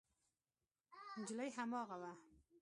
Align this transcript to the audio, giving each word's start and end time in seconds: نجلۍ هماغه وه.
نجلۍ 1.19 1.49
هماغه 1.57 1.95
وه. 2.01 2.11